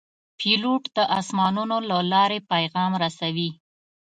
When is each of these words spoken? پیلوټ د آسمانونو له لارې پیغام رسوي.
پیلوټ 0.39 0.83
د 0.97 0.97
آسمانونو 1.19 1.77
له 1.89 1.97
لارې 2.13 2.39
پیغام 2.51 2.91
رسوي. 3.03 3.49